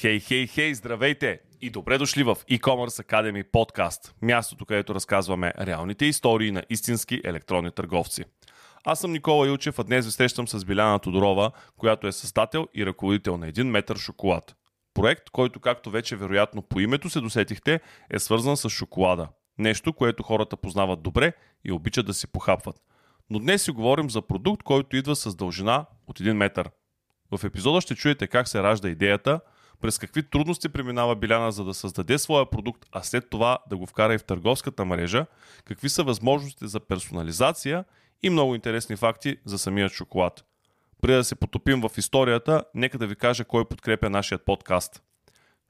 [0.00, 6.04] Хей, хей, хей, здравейте и добре дошли в e-commerce Academy подкаст, мястото, където разказваме реалните
[6.04, 8.24] истории на истински електронни търговци.
[8.84, 12.86] Аз съм Никола Илчев, а днес ви срещам с Биляна Тодорова, която е създател и
[12.86, 14.56] ръководител на 1 метър шоколад.
[14.94, 17.80] Проект, който, както вече вероятно по името се досетихте,
[18.10, 19.28] е свързан с шоколада.
[19.58, 21.32] Нещо, което хората познават добре
[21.64, 22.76] и обичат да си похапват.
[23.30, 26.70] Но днес си говорим за продукт, който идва с дължина от 1 метър.
[27.36, 29.40] В епизода ще чуете как се ражда идеята,
[29.80, 33.86] през какви трудности преминава Биляна за да създаде своя продукт, а след това да го
[33.86, 35.26] вкара и в търговската мрежа,
[35.64, 37.84] какви са възможностите за персонализация
[38.22, 40.44] и много интересни факти за самия шоколад.
[41.02, 45.02] Преди да се потопим в историята, нека да ви кажа кой подкрепя нашия подкаст.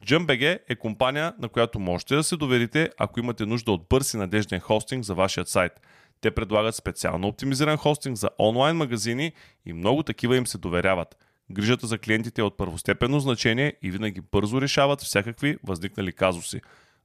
[0.06, 4.16] JumpBG е компания, на която можете да се доверите, ако имате нужда от бърз и
[4.16, 5.72] надежден хостинг за вашия сайт.
[6.20, 9.32] Те предлагат специално оптимизиран хостинг за онлайн магазини
[9.66, 11.16] и много такива им се доверяват–
[11.50, 16.60] Грижата за клиентите е от първостепенно значение и винаги бързо решават всякакви възникнали казуси.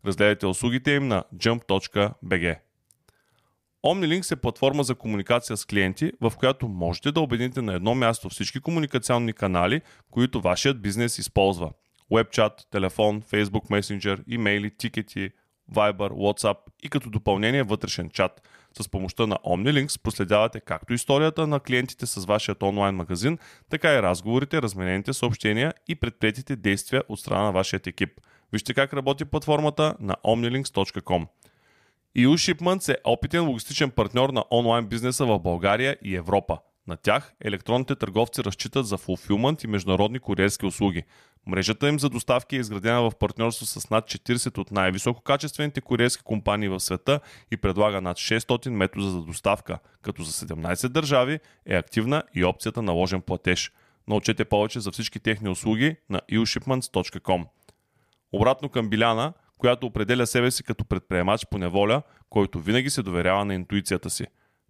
[0.06, 2.60] Разгледайте услугите им на jump.bg.
[3.86, 8.30] OmniLinks е платформа за комуникация с клиенти, в която можете да обедините на едно място
[8.30, 11.72] всички комуникационни канали, които вашият бизнес използва.
[12.12, 15.30] Webchat, телефон, Facebook Messenger, имейли, тикети,
[15.74, 18.48] Viber, WhatsApp и като допълнение вътрешен чат–
[18.84, 23.38] с помощта на OmniLinks проследявате както историята на клиентите с вашият онлайн магазин,
[23.70, 28.10] така и разговорите, разменените съобщения и предприятите действия от страна на вашият екип.
[28.54, 31.28] Вижте как работи платформата на omnilinks.com.
[32.18, 36.58] EU Shipments е опитен логистичен партньор на онлайн бизнеса в България и Европа.
[36.88, 41.04] На тях електронните търговци разчитат за фулфилмент и международни куриерски услуги.
[41.48, 46.70] Мрежата им за доставки е изградена в партньорство с над 40 от най-висококачествените куриерски компании
[46.70, 47.20] в света
[47.52, 52.82] и предлага над 600 метода за доставка, като за 17 държави е активна и опцията
[52.82, 53.72] на ложен платеж.
[54.08, 57.46] Научете повече за всички техни услуги на eushipments.com.
[58.32, 63.46] Обратно към Биляна, която определя себе си като предприемач по неволя, който винаги се доверява
[63.46, 64.26] на интуицията си.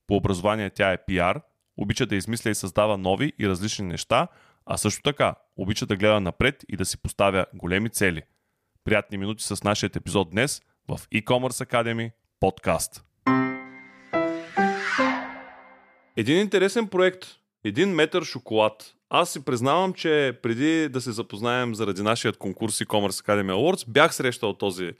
[0.08, 1.42] По образование тя е PR,
[1.78, 4.28] обича да измисля и създава нови и различни неща,
[4.66, 8.22] а също така обича да гледа напред и да си поставя големи цели.
[8.84, 13.04] Приятни минути с нашия епизод днес в e-commerce Academy подкаст.
[16.18, 17.26] Един интересен проект.
[17.64, 18.94] Един метър шоколад.
[19.10, 24.16] Аз си признавам, че преди да се запознаем заради нашия конкурс e-commerce Academy Awards, бях
[24.16, 24.92] срещал този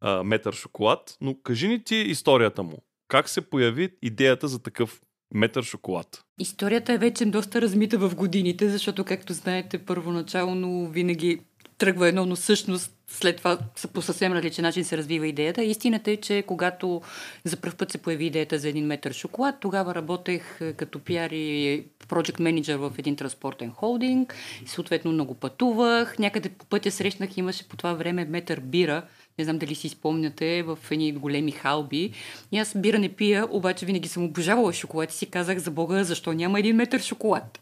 [0.00, 2.82] а, метър шоколад, но кажи ни ти историята му.
[3.08, 5.00] Как се появи идеята за такъв
[5.34, 6.24] метър шоколад.
[6.38, 11.40] Историята е вече доста размита в годините, защото, както знаете, първоначално винаги
[11.78, 13.58] тръгва едно, но всъщност след това
[13.92, 15.64] по съвсем различен начин се развива идеята.
[15.64, 17.02] Истината е, че когато
[17.44, 21.30] за първ път се появи идеята за един метър шоколад, тогава работех е, като пиар
[21.30, 24.34] и project менеджер в един транспортен холдинг.
[24.66, 26.18] Съответно много пътувах.
[26.18, 29.02] Някъде по пътя срещнах, имаше по това време метър бира,
[29.38, 32.12] не знам дали си спомняте, в едни големи халби.
[32.52, 36.04] И аз бира не пия, обаче винаги съм обожавала шоколад и си казах за Бога,
[36.04, 37.60] защо няма един метър шоколад.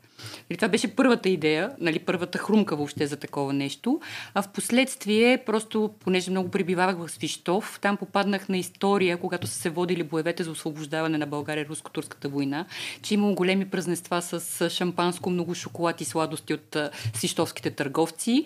[0.50, 4.00] И това беше първата идея, нали, първата хрумка въобще за такова нещо.
[4.34, 9.54] А в последствие, просто понеже много пребивавах в Свищов, там попаднах на история, когато са
[9.54, 12.64] се водили боевете за освобождаване на България руско-турската война,
[13.02, 16.76] че имало големи празненства с шампанско, много шоколад и сладости от
[17.14, 18.44] свищовските търговци.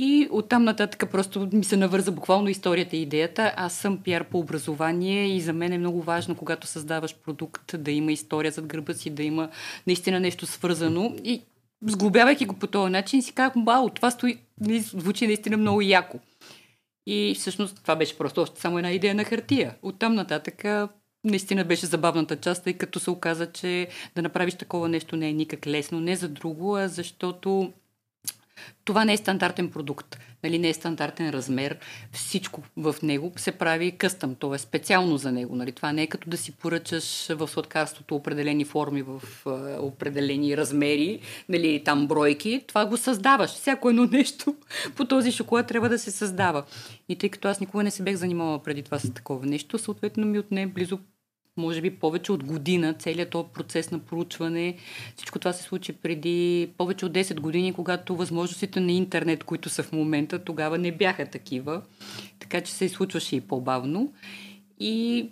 [0.00, 3.52] И оттам нататък просто ми се навърза буквално историята и идеята.
[3.56, 7.90] Аз съм пиар по образование и за мен е много важно, когато създаваш продукт, да
[7.90, 9.48] има история зад гърба си, да има
[9.86, 11.14] наистина нещо свързано.
[11.24, 11.42] И
[11.86, 16.18] сглобявайки го по този начин, си казах, вау, това стои, нали, звучи наистина много яко.
[17.06, 19.74] И всъщност това беше просто още само една идея на хартия.
[19.82, 20.64] Оттам нататък
[21.24, 25.32] наистина беше забавната част, тъй като се оказа, че да направиш такова нещо не е
[25.32, 26.00] никак лесно.
[26.00, 27.72] Не за друго, а защото
[28.84, 31.78] това не е стандартен продукт, нали, не е стандартен размер.
[32.12, 35.56] Всичко в него се прави къстъм, то е специално за него.
[35.56, 35.72] Нали.
[35.72, 41.20] Това не е като да си поръчаш в сладкарството определени форми в uh, определени размери,
[41.48, 42.64] нали, там бройки.
[42.66, 43.50] Това го създаваш.
[43.50, 44.54] Всяко едно нещо
[44.96, 46.64] по този шоколад трябва да се създава.
[47.08, 50.26] И тъй като аз никога не се бех занимавала преди това с такова нещо, съответно
[50.26, 50.98] ми отне близо
[51.58, 54.76] може би повече от година, целият този процес на проучване.
[55.16, 59.82] Всичко това се случи преди повече от 10 години, когато възможностите на интернет, които са
[59.82, 61.82] в момента, тогава не бяха такива.
[62.38, 64.12] Така че се случваше и по-бавно.
[64.80, 65.28] И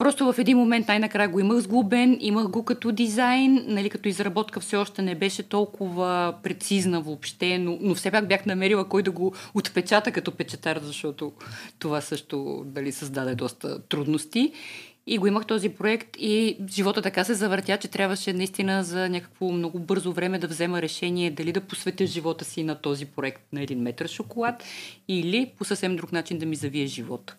[0.00, 4.60] Просто в един момент най-накрая го имах сглобен, имах го като дизайн, нали, като изработка
[4.60, 9.10] все още не беше толкова прецизна въобще, но, но все пак бях намерила кой да
[9.10, 11.32] го отпечата като печатар, защото
[11.78, 14.52] това също дали, създаде доста трудности.
[15.12, 19.52] И го имах този проект и живота така се завъртя, че трябваше наистина за някакво
[19.52, 23.62] много бързо време да взема решение дали да посветя живота си на този проект на
[23.62, 24.64] един метър шоколад
[25.08, 27.36] или по съвсем друг начин да ми завие живота.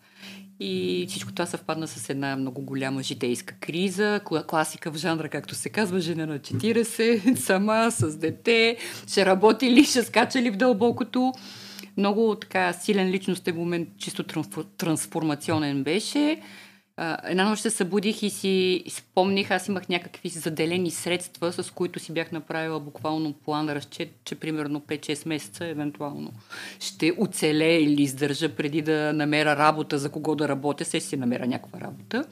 [0.60, 5.68] И всичко това съвпадна с една много голяма житейска криза, класика в жанра, както се
[5.68, 8.76] казва, жена на 40, сама, с дете,
[9.08, 11.32] ще работи ли, ще скача ли в дълбокото.
[11.96, 14.24] Много така силен личностен момент, чисто
[14.78, 16.40] трансформационен беше.
[17.24, 22.12] Една нощ се събудих и си спомних, аз имах някакви заделени средства, с които си
[22.12, 26.32] бях направила буквално план, разчет, че примерно 5-6 месеца евентуално
[26.80, 31.46] ще оцеле или издържа преди да намеря работа, за кого да работя, се си намеря
[31.46, 32.24] някаква работа.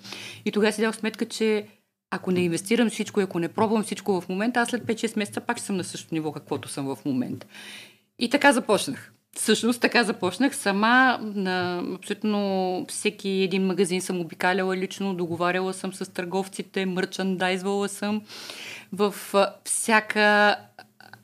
[0.45, 1.67] И тогава си дах сметка, че
[2.11, 5.57] ако не инвестирам всичко ако не пробвам всичко в момента, аз след 5-6 месеца пак
[5.57, 7.47] ще съм на същото ниво, каквото съм в момента.
[8.19, 9.13] И така започнах.
[9.37, 11.19] Всъщност така започнах сама.
[11.23, 18.23] На абсолютно всеки един магазин съм обикаляла лично, договаряла съм с търговците, мърчандайзвала съм.
[18.93, 19.15] В
[19.65, 20.57] всяка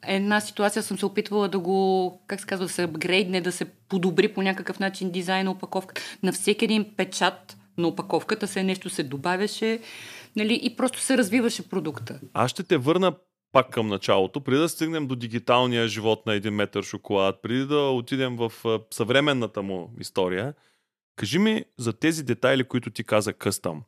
[0.07, 4.29] една ситуация съм се опитвала да го, как се казва, се апгрейдне, да се подобри
[4.29, 6.03] по някакъв начин дизайна, опаковка.
[6.23, 9.81] На всеки един печат на опаковката се нещо се добавяше
[10.37, 12.21] нали, и просто се развиваше продукта.
[12.35, 13.13] Аз ще те върна
[13.57, 17.81] пак към началото, преди да стигнем до дигиталния живот на един метър шоколад, преди да
[17.81, 18.53] отидем в
[18.91, 20.55] съвременната му история,
[21.17, 23.83] кажи ми за тези детайли, които ти каза къстъм.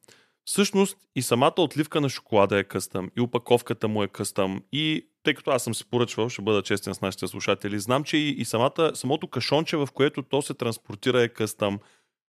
[0.45, 5.35] Всъщност и самата отливка на шоколада е къстъм, и опаковката му е къстъм, и тъй
[5.35, 8.45] като аз съм си поръчвал, ще бъда честен с нашите слушатели, знам, че и, и
[8.45, 11.79] самата, самото кашонче, в което то се транспортира е къстъм.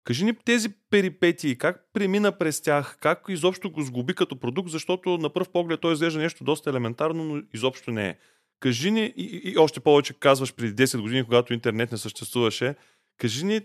[0.03, 5.17] Кажи ни тези перипетии, как премина през тях, как изобщо го сгуби като продукт, защото
[5.17, 8.15] на пръв поглед той изглежда нещо доста елементарно, но изобщо не е.
[8.59, 12.75] Кажи ни, и, и още повече казваш преди 10 години, когато интернет не съществуваше,
[13.17, 13.61] кажи ни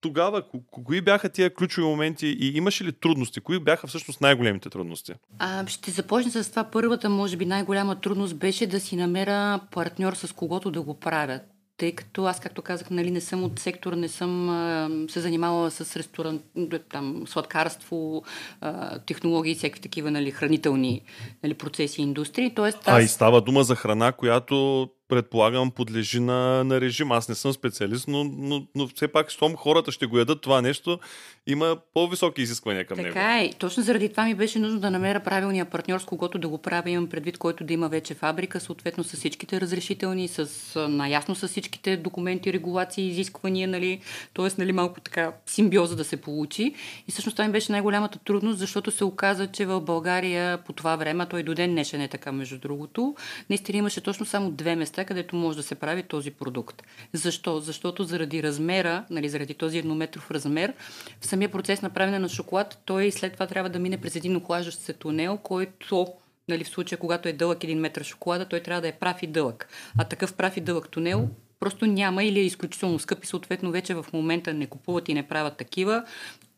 [0.00, 3.40] тогава, кои бяха тия ключови моменти и имаше ли трудности?
[3.40, 5.12] Кои бяха всъщност най-големите трудности?
[5.38, 6.64] А, ще започна с това.
[6.64, 11.42] Първата, може би най-голяма трудност беше да си намеря партньор с когото да го правят
[11.78, 15.70] тъй като аз, както казах, нали, не съм от сектора, не съм а, се занимавала
[15.70, 16.42] с ресторант,
[16.88, 18.22] там, сладкарство,
[18.60, 21.02] а, технологии и всякакви такива нали, хранителни
[21.42, 22.54] нали, процеси и индустрии.
[22.54, 22.98] Тоест, аз...
[22.98, 27.12] А и става дума за храна, която предполагам, подлежи на, на режим.
[27.12, 30.62] Аз не съм специалист, но, но, но все пак, щом хората ще го ядат това
[30.62, 30.98] нещо,
[31.46, 33.14] има по-високи изисквания към така него.
[33.14, 33.50] Така е.
[33.58, 36.90] Точно заради това ми беше нужно да намеря правилния партньор, с когото да го правя.
[36.90, 40.48] Имам предвид, който да има вече фабрика, съответно с всичките разрешителни, с,
[40.88, 44.00] наясно с всичките документи, регулации, изисквания, нали,
[44.34, 44.48] т.е.
[44.58, 46.74] Нали, малко така симбиоза да се получи.
[47.08, 50.96] И всъщност това ми беше най-голямата трудност, защото се оказа, че в България по това
[50.96, 53.14] време, той до ден днешен е така, между другото,
[53.50, 56.82] наистина имаше точно само две места, където може да се прави този продукт.
[57.12, 57.60] Защо?
[57.60, 60.72] Защото заради размера, нали, заради този еднометров размер,
[61.20, 64.36] в самия процес на правене на шоколад, той след това трябва да мине през един
[64.36, 66.06] охлаждащ се тунел, който
[66.48, 69.26] нали, в случая, когато е дълъг един метър шоколада, той трябва да е прав и
[69.26, 69.68] дълъг.
[69.98, 71.28] А такъв прав и дълъг тунел
[71.60, 75.28] просто няма или е изключително скъп и съответно вече в момента не купуват и не
[75.28, 76.04] правят такива.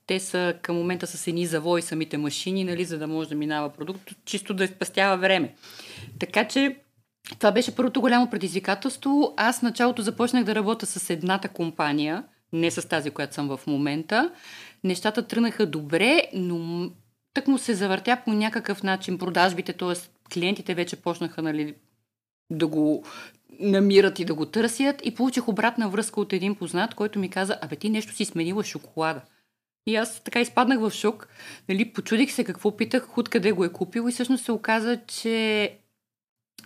[0.07, 3.69] Те са към момента с едни завои самите машини, нали, за да може да минава
[3.69, 5.55] продукт, чисто да спастява време.
[6.19, 6.77] Така че
[7.39, 9.35] това беше първото голямо предизвикателство.
[9.37, 14.31] Аз началото започнах да работя с едната компания, не с тази, която съм в момента.
[14.85, 16.91] Нещата тръгнаха добре, но
[17.35, 19.95] тък му се завъртя по някакъв начин продажбите, т.е.
[20.33, 21.75] клиентите вече почнаха нали,
[22.51, 23.05] да го
[23.61, 27.59] намират и да го търсят и получих обратна връзка от един познат, който ми каза,
[27.63, 29.21] абе ти нещо си сменила шоколада.
[29.87, 31.29] И аз така изпаднах в шок.
[31.69, 35.79] Нали, почудих се какво питах, откъде го е купил и всъщност се оказа, че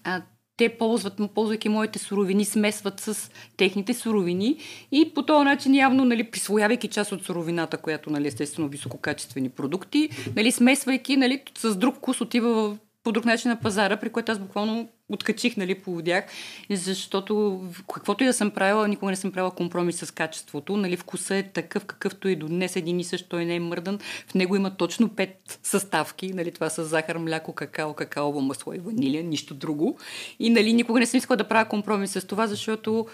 [0.05, 0.23] а,
[0.57, 4.57] те ползват, ползвайки моите суровини, смесват с техните суровини
[4.93, 10.11] и по този начин явно, нали, присвоявайки част от суровината, която, нали, естествено, висококачествени продукти,
[10.37, 14.33] нали, смесвайки, нали, с друг вкус отива в по друг начин на пазара, при което
[14.33, 16.25] аз буквално откачих, нали, поводях,
[16.71, 17.61] защото
[17.95, 20.77] каквото и да съм правила, никога не съм правила компромис с качеството.
[20.77, 23.99] Нали, вкуса е такъв, какъвто и до днес един и също той не е мърдан.
[24.27, 26.33] В него има точно пет съставки.
[26.33, 29.99] Нали, това са захар, мляко, какао, какаово масло и ванилия, нищо друго.
[30.39, 33.07] И нали, никога не съм искала да правя компромис с това, защото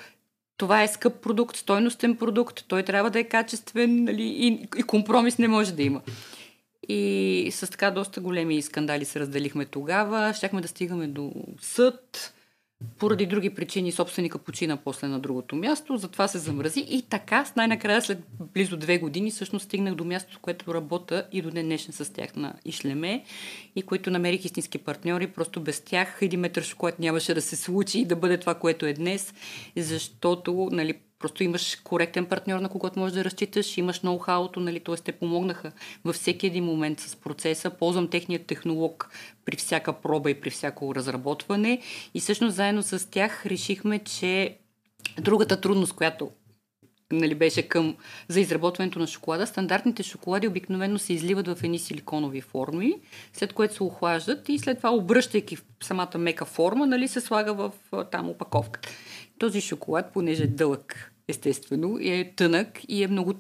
[0.57, 5.39] това е скъп продукт, стойностен продукт, той трябва да е качествен нали, и, и компромис
[5.39, 6.01] не може да има.
[6.89, 10.35] И с така доста големи скандали се разделихме тогава.
[10.35, 12.35] Щяхме да стигаме до съд.
[12.99, 17.57] Поради други причини собственика почина после на другото място, затова се замрази и така, с
[17.57, 18.19] най-накрая след
[18.55, 22.37] близо две години, всъщност стигнах до мястото, което работя и до ден днешен с тях
[22.37, 23.25] на Ишлеме
[23.77, 25.27] и които намерих истински партньори.
[25.27, 28.87] Просто без тях един метър шоколад нямаше да се случи и да бъде това, което
[28.87, 29.35] е днес,
[29.77, 34.95] защото нали, Просто имаш коректен партньор, на когото можеш да разчиташ, имаш ноу-хауто, нали, т.е.
[34.95, 35.73] те помогнаха
[36.05, 37.71] във всеки един момент с процеса.
[37.71, 39.11] Ползвам техният технолог
[39.45, 41.81] при всяка проба и при всяко разработване.
[42.15, 44.59] И всъщност заедно с тях решихме, че
[45.21, 46.31] другата трудност, която
[47.13, 47.97] нали, беше към
[48.29, 49.47] за изработването на шоколада.
[49.47, 52.95] Стандартните шоколади обикновено се изливат в едни силиконови форми,
[53.33, 57.73] след което се охлаждат и след това, обръщайки самата мека форма, нали, се слага в
[58.11, 58.89] там опаковката.
[59.39, 63.35] Този шоколад, понеже е дълъг, естествено, е тънък и е много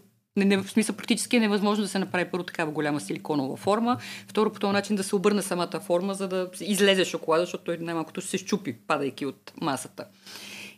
[0.45, 4.53] не, в смисъл практически е невъзможно да се направи първо такава голяма силиконова форма, второ
[4.53, 8.21] по този начин да се обърне самата форма, за да излезе шоколада, защото той най-малкото
[8.21, 10.05] се щупи, падайки от масата.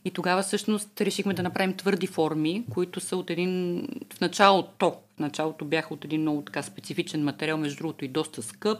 [0.04, 3.82] И тогава всъщност решихме да направим твърди форми, които са от един...
[4.14, 8.42] В началото, в началото бяха от един много така специфичен материал, между другото и доста
[8.42, 8.78] скъп,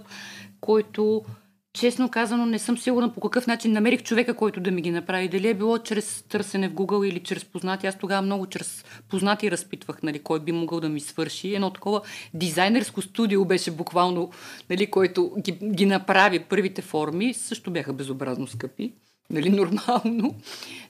[0.61, 1.25] който
[1.72, 5.28] Честно казано, не съм сигурна по какъв начин намерих човека, който да ми ги направи.
[5.28, 7.86] Дали е било чрез търсене в Google или чрез познати.
[7.86, 11.54] Аз тогава много чрез познати разпитвах, нали, кой би могъл да ми свърши.
[11.54, 12.00] Едно такова
[12.34, 14.30] дизайнерско студио беше буквално,
[14.70, 17.34] нали, който ги, ги направи първите форми.
[17.34, 18.92] Също бяха безобразно скъпи
[19.30, 20.34] нали, нормално.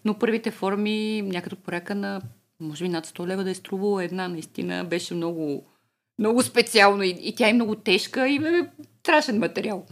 [0.04, 2.20] Но първите форми някъде поряка на,
[2.60, 5.66] може би над 100 лева да е струвала една, наистина беше много,
[6.18, 8.66] много специално и, и тя е много тежка и е
[9.02, 9.87] страшен материал.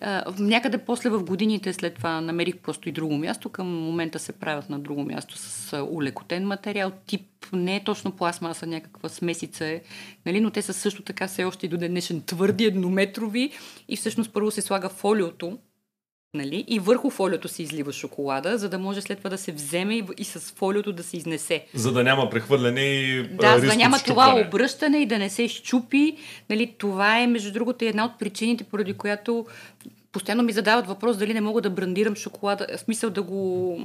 [0.00, 3.48] А, някъде после в годините след това намерих просто и друго място.
[3.48, 8.66] Към момента се правят на друго място с улекотен материал, тип не е точно пластмаса,
[8.66, 9.80] някаква смесица е,
[10.26, 10.40] нали?
[10.40, 13.50] но те са също така все още и до днешен твърди, еднометрови
[13.88, 15.58] и всъщност първо се слага фолиото,
[16.34, 16.64] Нали?
[16.68, 20.04] И върху фолиото се излива шоколада, за да може след това да се вземе и,
[20.18, 21.64] и с фолиото да се изнесе.
[21.74, 25.48] За да няма прехвърляне и Да, за да няма това обръщане и да не се
[25.48, 26.16] щупи.
[26.50, 29.46] Нали, това е, между другото, една от причините, поради която
[30.12, 33.78] постоянно ми задават въпрос дали не мога да брандирам шоколада, в смисъл да го...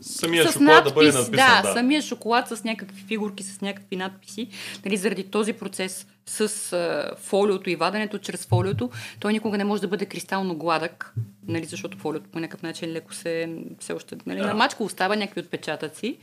[0.00, 3.60] Самия с шоколад надпис, да бъде надписан, да, да, самия шоколад с някакви фигурки, с
[3.60, 4.48] някакви надписи,
[4.84, 8.90] нали, заради този процес с а, фолиото и ваденето чрез фолиото,
[9.20, 11.14] той никога не може да бъде кристално гладък,
[11.48, 14.46] нали, защото фолиото по някакъв начин леко се, се още нали, да.
[14.46, 16.16] на мачка остава някакви отпечатъци.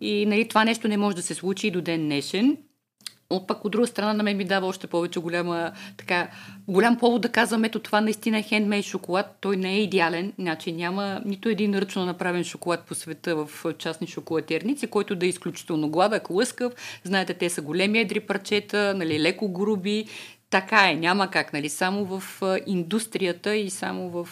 [0.00, 2.56] И нали, това нещо не може да се случи и до ден днешен.
[3.30, 6.30] От пък от друга страна на мен ми дава още повече голяма, така,
[6.68, 9.36] голям повод да казвам, ето това наистина е хендмейд шоколад.
[9.40, 14.06] Той не е идеален, значи няма нито един ръчно направен шоколад по света в частни
[14.06, 16.72] шоколадерници, който да е изключително гладък, лъскав.
[17.04, 20.06] Знаете, те са големи едри парчета, нали, леко груби,
[20.50, 24.28] така е, няма как, нали, само в индустрията и само в,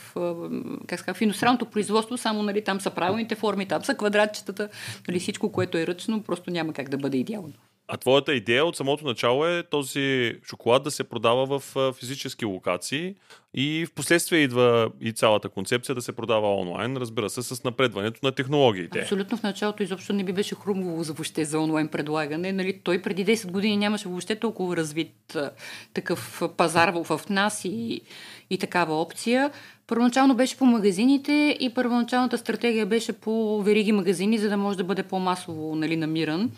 [0.86, 4.68] как ска, в индустриалното производство, само, нали, там са правилните форми, там са квадратчетата,
[5.08, 7.52] нали, всичко, което е ръчно, просто няма как да бъде идеално.
[7.90, 13.14] А твоята идея от самото начало е този шоколад да се продава в физически локации
[13.54, 18.20] и в последствие идва и цялата концепция да се продава онлайн, разбира се, с напредването
[18.22, 19.00] на технологиите.
[19.00, 22.52] Абсолютно в началото изобщо не би беше хрумово за въобще за онлайн предлагане.
[22.52, 25.36] Нали, той преди 10 години нямаше въобще толкова развит
[25.94, 28.00] такъв пазар в нас и,
[28.50, 29.50] и такава опция.
[29.86, 34.84] Първоначално беше по магазините и първоначалната стратегия беше по вериги магазини, за да може да
[34.84, 36.50] бъде по-масово нали, намиран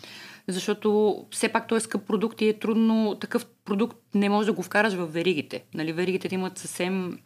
[0.51, 4.53] защото все пак той е скъп продукт и е трудно, такъв продукт не може да
[4.53, 5.63] го вкараш в веригите.
[5.73, 7.19] Нали, веригите имат съвсем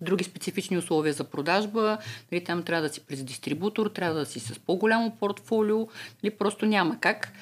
[0.00, 1.98] други специфични условия за продажба.
[2.32, 5.88] Нали, там трябва да си през дистрибутор, трябва да си с по-голямо портфолио.
[6.22, 7.32] Нали, просто няма как.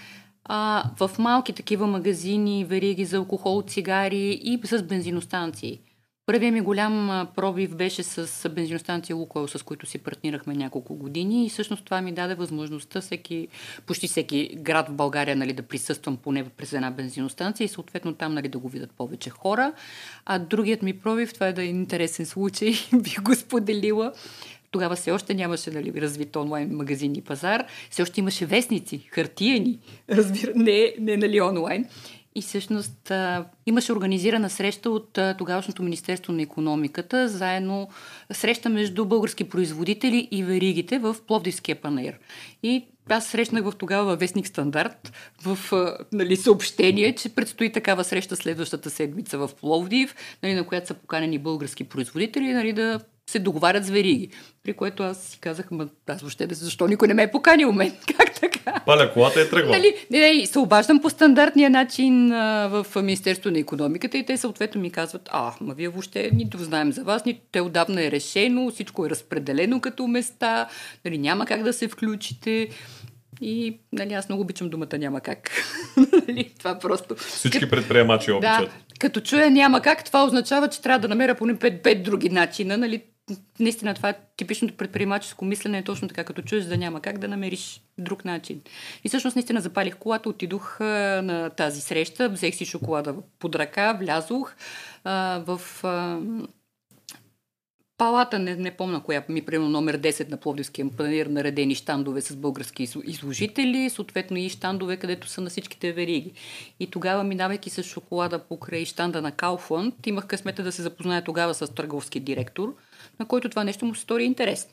[0.44, 5.80] А, в малки такива магазини, вериги за алкохол, цигари и с бензиностанции.
[6.28, 11.49] Първият ми голям пробив беше с бензиностанция Лукойл, с които си партнирахме няколко години и
[11.49, 13.49] всъщност това ми даде възможността всеки,
[13.87, 18.35] почти всеки град в България нали, да присъствам поне през една бензиностанция и съответно там
[18.35, 19.73] нали, да го видят повече хора.
[20.26, 24.12] А другият ми пробив, това е да е интересен случай, бих го споделила.
[24.70, 27.64] Тогава все още нямаше нали, развит онлайн магазин и пазар.
[27.90, 29.78] Все още имаше вестници, хартияни,
[30.11, 31.87] разбира, не, не нали, онлайн.
[32.35, 33.12] И всъщност
[33.66, 37.88] имаше организирана среща от тогавашното Министерство на економиката, заедно
[38.32, 42.18] среща между български производители и веригите в Пловдивския панер.
[42.62, 45.58] И аз срещнах в тогава вестник Стандарт в
[46.12, 51.38] нали, съобщение, че предстои такава среща следващата седмица в Пловдив, нали, на която са поканени
[51.38, 54.28] български производители нали, да се договарят с вериги.
[54.62, 57.73] При което аз си казах, ма аз въобще да защо никой не ме е поканил
[57.73, 57.92] мен?
[58.16, 58.82] Как така?
[58.87, 59.70] Паля колата е тръгва.
[59.70, 64.37] Нали, не, не, се обаждам по стандартния начин а, в Министерство на економиката и те
[64.37, 68.11] съответно ми казват, а, ма вие въобще нито знаем за вас, нито те отдавна е
[68.11, 70.68] решено, всичко е разпределено като места,
[71.04, 72.68] нали, няма как да се включите.
[73.40, 75.50] И нали, аз много обичам думата няма как.
[76.28, 77.14] нали, това просто...
[77.14, 78.64] Всички предприемачи обичат.
[78.64, 78.68] Да,
[78.99, 82.76] като чуя няма как, това означава, че трябва да намеря поне пет, пет други начина.
[82.76, 83.02] Нали?
[83.61, 87.28] Наистина това е типичното предприемаческо мислене, е точно така, като чуеш да няма как да
[87.28, 88.61] намериш друг начин.
[89.04, 94.54] И всъщност наистина запалих колата, отидох на тази среща, взех си шоколада под ръка, влязох
[95.04, 96.18] а, в а,
[97.99, 102.37] палата, не, не помня коя, ми примерно номер 10 на Пловдивския панер, наредени щандове с
[102.37, 106.33] български изложители, съответно и щандове, където са на всичките вериги.
[106.81, 111.55] И тогава, минавайки с шоколада покрай щанда на Кауфланд, имах късмета да се запозная тогава
[111.55, 112.75] с търговски директор,
[113.21, 114.73] на който това нещо му се стори интересно.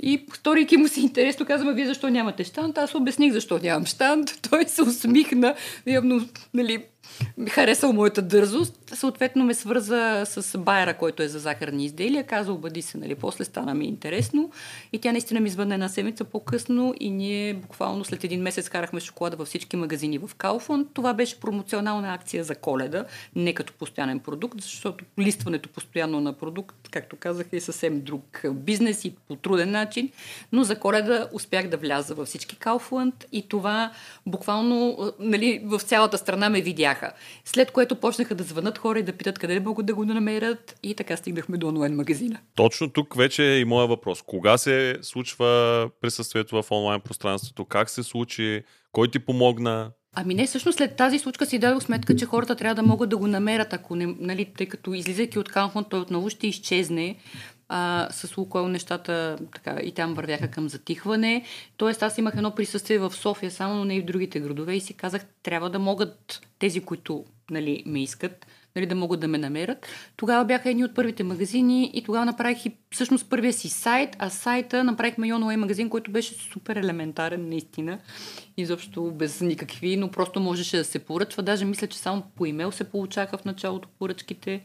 [0.00, 2.78] И сторийки му си интересно, казвам, вие защо нямате штант?
[2.78, 4.30] Аз обясних защо нямам штант.
[4.50, 5.54] Той се усмихна,
[5.86, 6.84] явно, нали,
[7.50, 8.92] харесал моята дързост.
[8.94, 12.26] Съответно ме свърза с байера, който е за захарни изделия.
[12.26, 14.50] Каза, обади се, нали, после стана ми интересно.
[14.92, 19.00] И тя наистина ми звънна една седмица по-късно и ние буквално след един месец карахме
[19.00, 20.86] шоколада във всички магазини в Кауфон.
[20.94, 23.04] Това беше промоционална акция за коледа,
[23.36, 29.04] не като постоянен продукт, защото листването постоянно на продукт, както казах, е съвсем друг бизнес
[29.04, 30.10] и по труден начин.
[30.52, 33.92] Но за коледа успях да вляза във всички Кауфланд и това
[34.26, 36.60] буквално нали, в цялата страна ме
[36.92, 37.12] видяха.
[37.44, 40.94] След което почнаха да звънат хора и да питат къде могат да го намерят и
[40.94, 42.38] така стигнахме до онлайн магазина.
[42.54, 44.22] Точно тук вече е и моя въпрос.
[44.22, 47.64] Кога се случва присъствието в онлайн пространството?
[47.64, 48.62] Как се случи?
[48.92, 49.90] Кой ти помогна?
[50.14, 53.16] Ами не, всъщност след тази случка си дадох сметка, че хората трябва да могат да
[53.16, 57.16] го намерят, ако не, нали, тъй като излизайки от Канфон, той отново ще изчезне.
[57.74, 61.44] А, с Лукойл нещата така, и там вървяха към затихване.
[61.76, 64.80] Тоест аз имах едно присъствие в София, само но не и в другите градове и
[64.80, 69.38] си казах, трябва да могат тези, които нали, ме искат, нали, да могат да ме
[69.38, 69.86] намерят.
[70.16, 74.30] Тогава бяха едни от първите магазини и тогава направих и всъщност първия си сайт, а
[74.30, 77.98] сайта направихме Йонуей магазин, който беше супер елементарен наистина
[78.56, 81.42] изобщо без никакви, но просто можеше да се поръчва.
[81.42, 84.62] Даже мисля, че само по имейл се получаха в началото поръчките.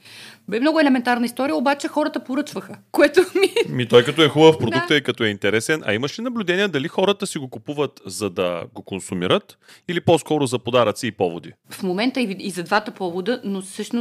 [0.47, 3.75] Бе много елементарна история, обаче хората поръчваха, което ми...
[3.75, 4.95] Ми той като е хубав продукт да.
[4.95, 5.83] и като е интересен.
[5.85, 10.45] А имаш ли наблюдение дали хората си го купуват за да го консумират или по-скоро
[10.45, 11.53] за подаръци и поводи?
[11.69, 13.96] В момента и, и за двата повода, но всъщност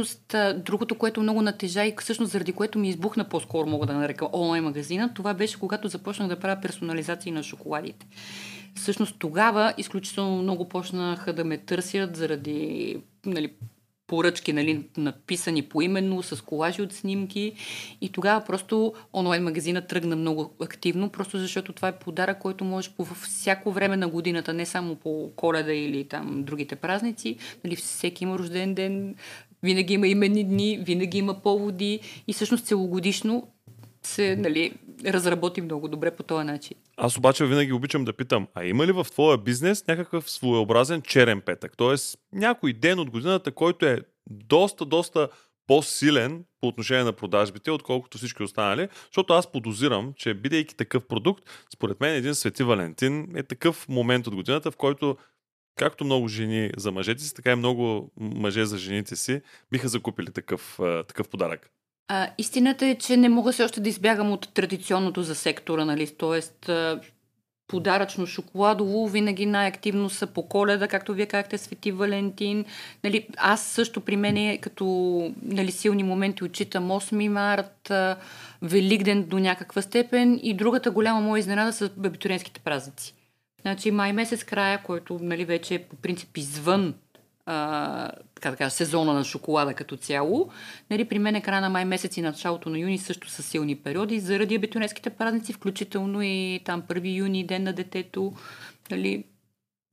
[0.55, 4.63] другото, което много натежа и всъщност заради което ми избухна по-скоро, мога да нарека онлайн
[4.63, 8.07] магазина, това беше когато започнах да правя персонализации на шоколадите.
[8.75, 13.51] Всъщност тогава изключително много почнаха да ме търсят заради нали,
[14.07, 17.53] поръчки, нали, написани поименно, с колажи от снимки.
[18.01, 22.91] И тогава просто онлайн магазина тръгна много активно, просто защото това е подарък, който можеш
[22.91, 27.37] по всяко време на годината, не само по коледа или там другите празници.
[27.63, 29.15] Нали, всеки има рожден ден,
[29.63, 33.47] винаги има именни дни, винаги има поводи и всъщност целогодишно
[34.03, 34.73] се нали,
[35.05, 36.77] разработи много добре по този начин.
[36.97, 41.41] Аз обаче винаги обичам да питам, а има ли в твоя бизнес някакъв своеобразен черен
[41.41, 41.77] петък?
[41.77, 45.29] Тоест някой ден от годината, който е доста, доста
[45.67, 51.43] по-силен по отношение на продажбите, отколкото всички останали, защото аз подозирам, че бидейки такъв продукт,
[51.73, 55.17] според мен един Свети Валентин е такъв момент от годината, в който
[55.77, 60.31] както много жени за мъжете си, така и много мъже за жените си биха закупили
[60.31, 61.69] такъв, такъв подарък.
[62.07, 66.07] А, истината е, че не мога се още да избягам от традиционното за сектора, нали?
[66.17, 66.69] Тоест,
[67.67, 72.65] подаръчно шоколадово винаги най-активно са по коледа, както вие казахте, Свети Валентин.
[73.03, 74.85] Нали, аз също при мен е като
[75.41, 77.91] нали, силни моменти отчитам 8 март,
[78.61, 83.13] Великден до някаква степен и другата голяма моя изненада са абитуренските празници.
[83.67, 86.93] Значи май месец края, който нали, вече е по принцип извън
[87.45, 90.49] а, така да кажа, сезона на шоколада като цяло.
[90.89, 93.75] Нали, при мен е края на май месец и началото на юни също са силни
[93.75, 98.33] периоди, заради абитуренските празници, включително и там 1 юни, ден на детето.
[98.91, 99.23] Нали,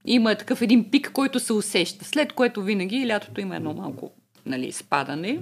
[0.04, 4.10] има такъв един пик, който се усеща, след което винаги лятото има едно малко
[4.46, 5.40] нали, спадане.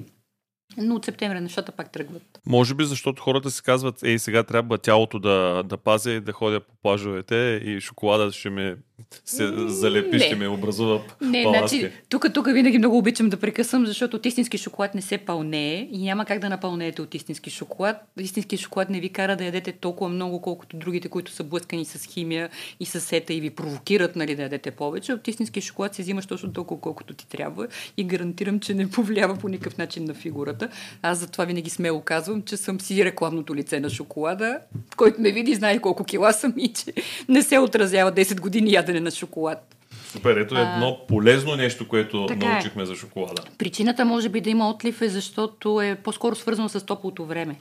[0.76, 2.40] Но от септември нещата пак тръгват.
[2.46, 6.32] Може би защото хората си казват, ей сега трябва тялото да, да пазя и да
[6.32, 8.76] ходя по плажовете и шоколада ще ме
[9.24, 10.18] се залепи, не.
[10.18, 14.59] ще ме образува Не, значи, тук, тук винаги много обичам да прекъсвам, защото от истински
[14.59, 17.96] шоколад не се пълнее и няма как да напълнеете от истински шоколад.
[18.20, 22.05] Истински шоколад не ви кара да ядете толкова много, колкото другите, които са блъскани с
[22.07, 22.50] химия
[22.81, 25.12] и с сета и ви провокират нали, да ядете повече.
[25.12, 29.37] От истински шоколад се взимаш точно толкова, колкото ти трябва и гарантирам, че не повлиява
[29.37, 30.68] по никакъв начин на фигурата.
[31.02, 34.59] Аз затова винаги смело казвам, че съм си рекламното лице на шоколада,
[34.96, 36.92] който ме види, знае колко кила съм и че
[37.28, 39.76] не се отразява 10 години ядене на шоколад.
[40.12, 42.48] Супер, ето едно а, полезно нещо, което така е.
[42.48, 42.87] научихме е.
[42.87, 43.42] за шоколада.
[43.59, 47.57] Причината може би да има отлив е защото е по-скоро свързано с топлото време.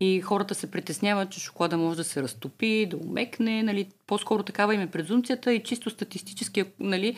[0.00, 3.62] И хората се притесняват, че шоколада може да се разтопи, да умекне.
[3.62, 7.16] Нали, по-скоро такава им е презумцията и чисто статистически нали,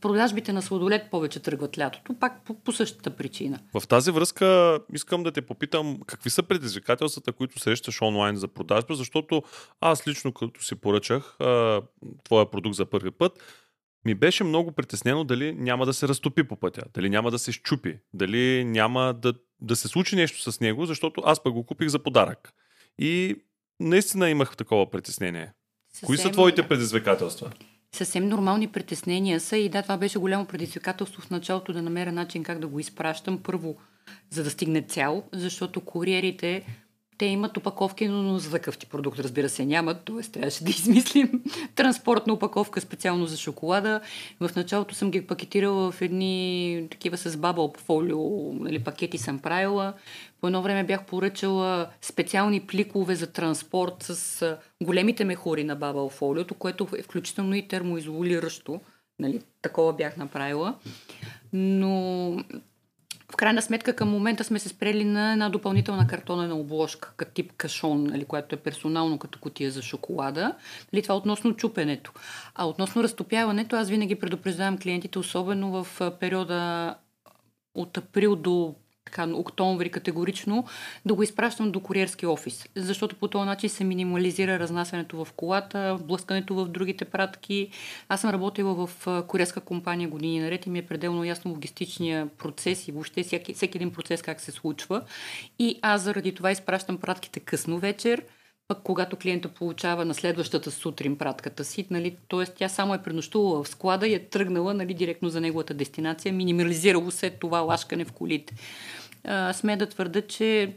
[0.00, 3.58] продажбите на сладолет повече тръгват лятото, пак по, по същата причина.
[3.74, 8.94] В тази връзка искам да те попитам какви са предизвикателствата, които срещаш онлайн за продажба,
[8.94, 9.42] защото
[9.80, 11.82] аз лично като си поръчах а,
[12.24, 13.32] твоя продукт за първи път,
[14.04, 17.52] ми беше много притеснено дали няма да се разтопи по пътя, дали няма да се
[17.52, 21.88] щупи, дали няма да, да се случи нещо с него, защото аз пък го купих
[21.88, 22.52] за подарък.
[22.98, 23.36] И
[23.80, 25.52] наистина имах такова притеснение.
[25.92, 26.06] Съвсем...
[26.06, 27.50] Кои са твоите предизвикателства?
[27.92, 32.42] Съвсем нормални притеснения са и да, това беше голямо предизвикателство в началото да намеря начин
[32.42, 33.42] как да го изпращам.
[33.42, 33.76] Първо,
[34.30, 36.64] за да стигне цял, защото куриерите
[37.20, 40.04] те имат опаковки, но за такъв ти продукт, разбира се, нямат.
[40.04, 40.22] Т.е.
[40.22, 41.42] трябваше да измислим
[41.74, 44.00] транспортна опаковка специално за шоколада.
[44.40, 49.92] В началото съм ги пакетирала в едни такива с бабъл фолио нали, пакети съм правила.
[50.40, 56.54] По едно време бях поръчала специални пликове за транспорт с големите мехури на бабъл фолиото,
[56.54, 58.80] което е включително и термоизолиращо.
[59.18, 60.74] Нали, такова бях направила.
[61.52, 62.36] Но
[63.30, 67.52] в крайна сметка към момента сме се спрели на една допълнителна картонена обложка, като тип
[67.56, 70.54] кашон, нали, която е персонално като котия за шоколада.
[70.92, 72.12] Нали, това относно чупенето.
[72.54, 76.94] А относно разтопяването, аз винаги предупреждавам клиентите, особено в периода
[77.74, 78.74] от април до
[79.10, 80.64] така, октомври категорично,
[81.06, 82.68] да го изпращам до куриерски офис.
[82.76, 87.70] Защото по този начин се минимализира разнасянето в колата, блъскането в другите пратки.
[88.08, 92.88] Аз съм работила в куриерска компания години наред и ми е пределно ясно логистичния процес
[92.88, 95.02] и въобще всеки, всеки един процес как се случва.
[95.58, 98.22] И аз заради това изпращам пратките късно вечер,
[98.70, 102.44] пък когато клиента получава на следващата сутрин пратката си, нали, т.е.
[102.44, 107.10] тя само е пренощувала в склада и е тръгнала нали, директно за неговата дестинация, минимализирало
[107.10, 108.54] се това лашкане в колите
[109.24, 110.72] а, сме да твърда, че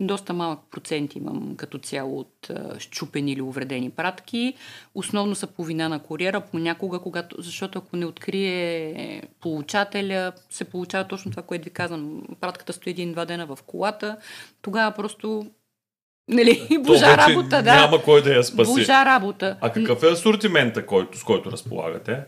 [0.00, 4.54] доста малък процент имам като цяло от а, щупени или увредени пратки.
[4.94, 11.08] Основно са по вина на куриера, понякога, когато, защото ако не открие получателя, се получава
[11.08, 12.22] точно това, което ви казвам.
[12.40, 14.16] Пратката стои един-два дена в колата,
[14.62, 15.46] тогава просто
[16.28, 17.74] Нали, божа работа, да.
[17.74, 18.72] Няма кой да я спаси.
[18.72, 19.56] Божа работа.
[19.60, 22.24] А какъв е асортимента, който, с който разполагате?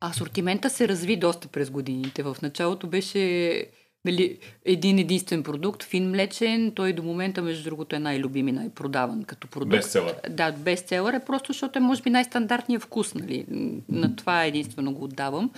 [0.00, 2.22] Асортимента се разви доста през годините.
[2.22, 3.66] В началото беше
[4.04, 9.24] нали, един единствен продукт, фин млечен, той до момента, между другото, е най-любим и най-продаван
[9.24, 9.70] като продукт.
[9.70, 10.14] Бестселър.
[10.30, 13.14] Да, бестселър е просто, защото е, може би, най-стандартният вкус.
[13.14, 13.46] Нали.
[13.88, 15.50] На това единствено го отдавам.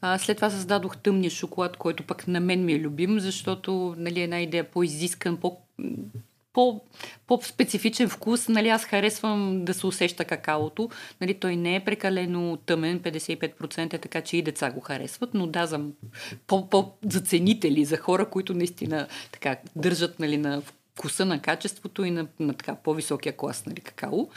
[0.00, 4.20] А, след това създадох тъмния шоколад, който пък на мен ми е любим, защото нали,
[4.22, 5.56] една идея по-изискан, по
[6.52, 6.80] по,
[7.26, 8.48] по-специфичен вкус.
[8.48, 10.90] Нали, аз харесвам да се усеща какаото.
[11.20, 15.46] Нали, той не е прекалено тъмен, 55% е така, че и деца го харесват, но
[15.46, 15.80] да, за,
[16.46, 20.62] по, по, за ценители, за хора, които наистина така, държат нали, на
[21.00, 24.28] вкуса, на качеството и на, на така по-високия клас нали, какао.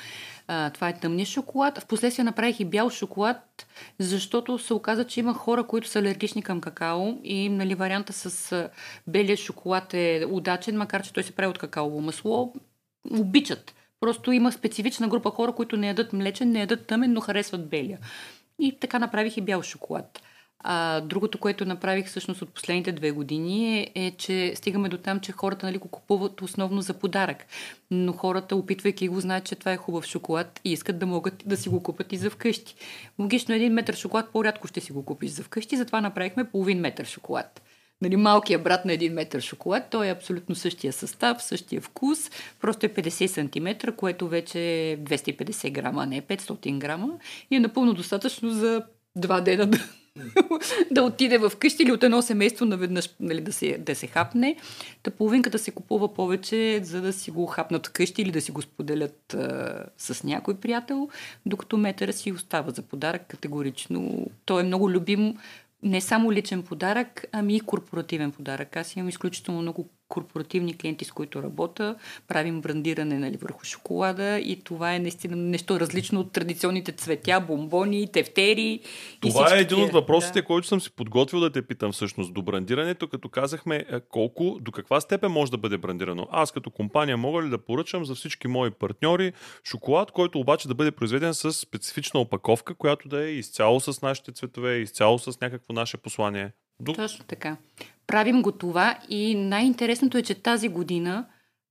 [0.47, 1.79] А, това е тъмния шоколад.
[1.79, 3.67] Впоследствие направих и бял шоколад,
[3.99, 8.69] защото се оказа, че има хора, които са алергични към какао и нали, варианта с
[9.07, 12.53] белия шоколад е удачен, макар че той се прави от какаово масло.
[13.11, 13.75] Обичат.
[13.99, 17.99] Просто има специфична група хора, които не ядат млечен, не ядат тъмен, но харесват белия.
[18.59, 20.21] И така направих и бял шоколад.
[20.63, 25.19] А, другото, което направих всъщност от последните две години е, е че стигаме до там,
[25.19, 27.45] че хората нали, го купуват основно за подарък.
[27.91, 31.57] Но хората, опитвайки го, знаят, че това е хубав шоколад и искат да могат да
[31.57, 32.75] си го купат и за вкъщи.
[33.19, 37.05] Логично един метър шоколад по-рядко ще си го купиш за вкъщи, затова направихме половин метър
[37.05, 37.61] шоколад.
[38.01, 42.85] Нали, малкият брат на един метър шоколад, той е абсолютно същия състав, същия вкус, просто
[42.85, 47.09] е 50 см, което вече е 250 грама, а не 500 грама
[47.51, 48.83] и е напълно достатъчно за
[49.15, 49.79] два дена да,
[50.91, 54.55] да отиде в къщи или от едно семейство наведнъж нали, да, се, да се хапне.
[55.03, 58.61] Та половинката се купува повече, за да си го хапнат къщи или да си го
[58.61, 61.09] споделят а, с някой приятел,
[61.45, 64.27] докато метъра си остава за подарък категорично.
[64.45, 65.37] Той е много любим
[65.83, 68.77] не само личен подарък, ами и корпоративен подарък.
[68.77, 71.95] Аз имам изключително много корпоративни клиенти, с които работя,
[72.27, 78.11] правим брандиране нали, върху шоколада и това е наистина нещо различно от традиционните цветя, бомбони,
[78.11, 78.79] тефтери.
[79.21, 80.45] Това е един от въпросите, да.
[80.45, 82.33] който съм си подготвил да те питам всъщност.
[82.33, 86.27] До брандирането, като казахме е, колко, до каква степен може да бъде брандирано.
[86.31, 90.75] Аз като компания мога ли да поръчам за всички мои партньори шоколад, който обаче да
[90.75, 95.73] бъде произведен с специфична опаковка, която да е изцяло с нашите цветове, изцяло с някакво
[95.73, 96.51] наше послание.
[96.79, 96.93] До...
[96.93, 97.57] Точно така.
[98.07, 101.25] Правим го това и най-интересното е, че тази година,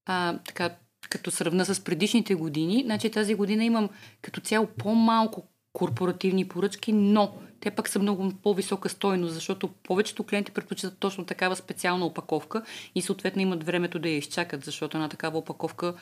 [0.07, 0.71] а, така,
[1.11, 3.89] като сравна с предишните години, значи тази година имам
[4.23, 10.53] като цяло по-малко корпоративни поръчки, но те пък са много по-висока стойност, защото повечето клиенти
[10.53, 12.63] предпочитат точно такава специална опаковка
[12.95, 15.95] и съответно имат времето да я изчакат, защото една такава опаковка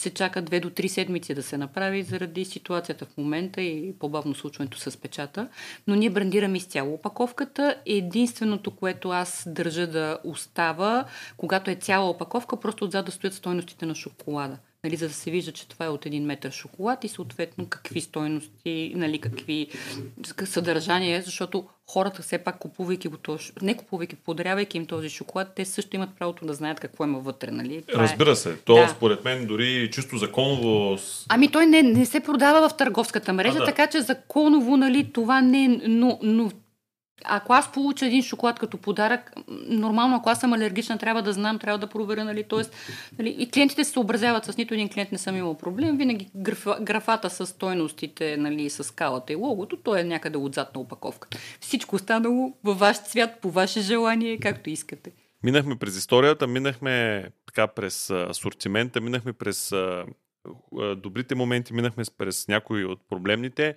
[0.00, 4.34] се чака 2 до 3 седмици да се направи заради ситуацията в момента и по-бавно
[4.34, 5.48] случването с печата.
[5.86, 7.76] Но ние брандираме изцяло опаковката.
[7.86, 11.04] Единственото, което аз държа да остава,
[11.36, 15.30] когато е цяла опаковка, просто отзад да стоят стойностите на шоколада нали, за да се
[15.30, 19.68] вижда, че това е от един метър шоколад и съответно какви стойности, нали, какви
[20.44, 25.64] съдържания, защото хората все пак купувайки го този, не купувайки, подарявайки им този шоколад, те
[25.64, 27.50] също имат правото да знаят какво има вътре.
[27.50, 27.82] Нали?
[27.88, 28.56] Това е- Разбира се.
[28.56, 28.88] То да.
[28.88, 30.98] според мен дори чисто законово...
[31.28, 33.64] Ами той не, не се продава в търговската мрежа, а, да.
[33.64, 35.68] така че законово нали, това не е...
[35.68, 36.50] Но, но
[37.24, 39.32] ако аз получа един шоколад като подарък,
[39.66, 42.74] нормално, ако аз съм алергична, трябва да знам, трябва да проверя, нали, Тоест,
[43.18, 45.96] нали, и клиентите се съобразяват с нито един клиент не съм имал проблем.
[45.96, 50.80] Винаги граф, графата с стойностите, нали, с скалата и логото, то е някъде отзад на
[50.80, 51.38] опаковката.
[51.60, 55.12] Всичко останало във ваш цвят, по ваше желание, както искате.
[55.42, 59.72] Минахме през историята, минахме така през асортимента, минахме през
[60.96, 63.74] добрите моменти, минахме през някои от проблемните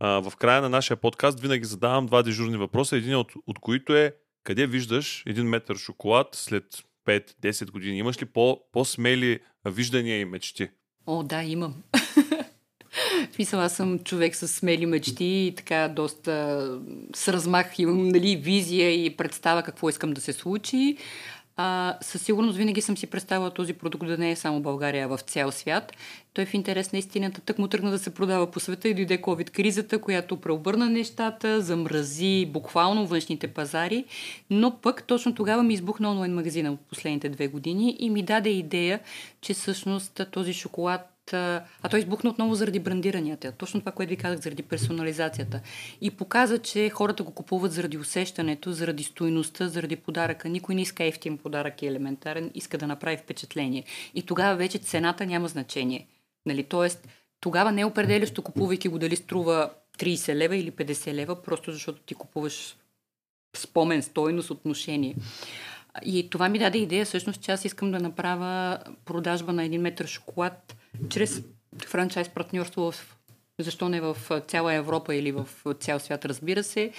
[0.00, 4.14] в края на нашия подкаст винаги задавам два дежурни въпроса, един от, от които е
[4.44, 6.64] къде виждаш един метър шоколад след
[7.06, 7.98] 5-10 години?
[7.98, 10.68] Имаш ли по, по-смели виждания и мечти?
[11.06, 11.74] О, да, имам.
[13.34, 16.78] Смисъл, аз съм човек с смели мечти и така доста
[17.14, 20.96] с размах имам нали, визия и представа какво искам да се случи.
[21.56, 25.16] А, със сигурност винаги съм си представила този продукт да не е само България, а
[25.16, 25.92] в цял свят.
[26.34, 29.22] Той в интерес на истината тък му тръгна да се продава по света и дойде
[29.22, 34.04] COVID-кризата, която преобърна нещата, замрази буквално външните пазари,
[34.50, 38.50] но пък точно тогава ми избухна онлайн магазина от последните две години и ми даде
[38.50, 39.00] идея,
[39.40, 43.52] че всъщност този шоколад а той избухна отново заради брандиранията.
[43.52, 45.60] Точно това, което ви казах, заради персонализацията.
[46.00, 50.48] И показа, че хората го купуват заради усещането, заради стойността, заради подаръка.
[50.48, 53.84] Никой не иска ефтин подарък и елементарен, иска да направи впечатление.
[54.14, 56.06] И тогава вече цената няма значение.
[56.46, 56.62] Нали?
[56.62, 57.08] Тоест,
[57.40, 62.02] тогава не е определящо, купувайки го дали струва 30 лева или 50 лева, просто защото
[62.02, 62.76] ти купуваш
[63.56, 65.14] спомен, стойност, отношение.
[66.04, 70.06] И това ми даде идея, всъщност, че аз искам да направя продажба на един метър
[70.06, 70.76] шоколад
[71.08, 71.42] чрез
[71.86, 73.16] франчайз партньорство в
[73.58, 75.48] защо не в цяла Европа или в
[75.80, 76.90] цял свят, разбира се.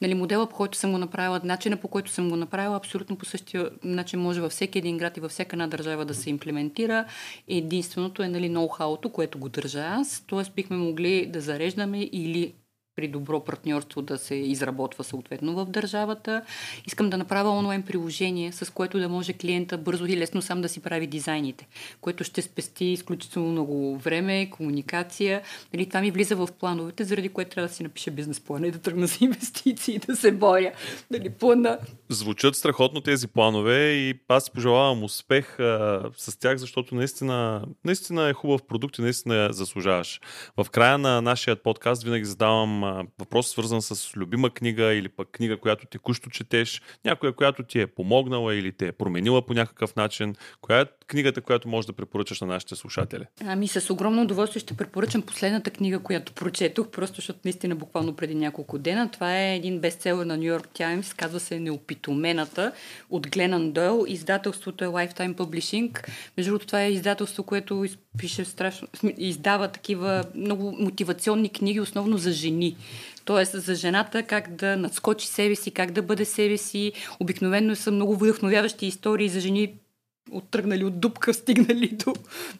[0.00, 3.24] Нали, модела, по който съм го направила, начина по който съм го направила, абсолютно по
[3.24, 7.04] същия начин може във всеки един град и във всяка една държава да се имплементира.
[7.48, 10.24] Единственото е нали, ноу-хауто, което го държа аз.
[10.26, 12.54] Тоест бихме могли да зареждаме или
[12.96, 16.42] при добро партньорство да се изработва съответно в държавата.
[16.86, 20.68] Искам да направя онлайн приложение, с което да може клиента бързо и лесно сам да
[20.68, 21.66] си прави дизайните,
[22.00, 25.42] което ще спести изключително много време, комуникация.
[25.74, 28.70] Нали, това ми влиза в плановете, заради което трябва да си напиша бизнес плана и
[28.70, 30.72] да тръгна за инвестиции, да се боря.
[31.10, 31.78] Нали, плана.
[32.08, 38.32] Звучат страхотно тези планове и аз пожелавам успех а, с тях, защото наистина, наистина е
[38.32, 40.20] хубав продукт и наистина заслужаваш.
[40.56, 42.81] В края на нашия подкаст винаги задавам
[43.18, 47.86] въпрос свързан с любима книга или пък книга, която текущо четеш, някоя, която ти е
[47.86, 50.34] помогнала или те е променила по някакъв начин.
[50.60, 53.24] Коя е книгата, която можеш да препоръчаш на нашите слушатели?
[53.44, 58.34] Ами с огромно удоволствие ще препоръчам последната книга, която прочетох, просто защото наистина буквално преди
[58.34, 59.10] няколко дена.
[59.10, 62.72] Това е един бестселър на Нью Йорк Таймс, казва се Неопитомената
[63.10, 64.04] от Гленан Дойл.
[64.08, 66.08] Издателството е Lifetime Publishing.
[66.36, 67.86] Между другото, това е издателство, което
[68.18, 72.76] пише страшно, издава такива много мотивационни книги, основно за жени.
[73.24, 76.92] Тоест за жената как да надскочи себе си, как да бъде себе си.
[77.20, 79.74] Обикновено са много вдъхновяващи истории за жени,
[80.32, 82.14] оттръгнали от дупка, стигнали до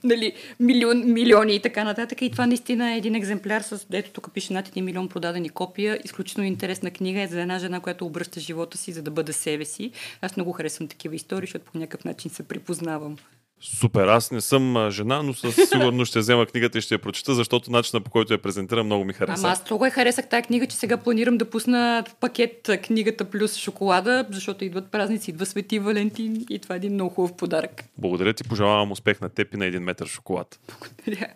[0.04, 2.22] нали, милион, милиони и така нататък.
[2.22, 5.98] И това наистина е един екземпляр с, ето тук пише над 1 милион продадени копия.
[6.04, 9.64] Изключително интересна книга е за една жена, която обръща живота си, за да бъде себе
[9.64, 9.90] си.
[10.20, 13.16] Аз много харесвам такива истории, защото по някакъв начин се припознавам.
[13.64, 17.34] Супер, аз не съм жена, но със сигурност ще взема книгата и ще я прочета,
[17.34, 19.42] защото начина по който я презентира много ми хареса.
[19.46, 23.56] Ама аз много я харесах тази книга, че сега планирам да пусна пакет книгата плюс
[23.56, 27.84] шоколада, защото идват празници, идва Свети Валентин и това е един много хубав подарък.
[27.98, 30.58] Благодаря ти, пожелавам успех на теб и на един метър шоколад.
[30.68, 31.26] Благодаря.